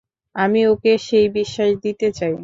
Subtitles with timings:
[0.35, 2.33] আমি ওকে সেই বিশ্বাস দিতে চাই!